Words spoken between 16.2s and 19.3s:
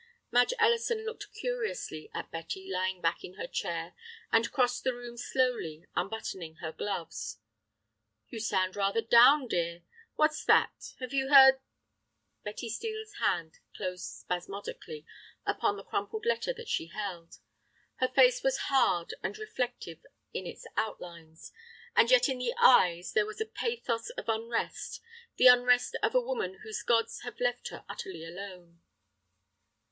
letter that she held. Her face was hard